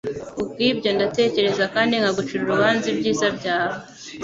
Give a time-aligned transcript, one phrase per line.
[0.35, 3.77] Kubwibyo ndatekereza kandi nkagucira urubanza ibyiza byawe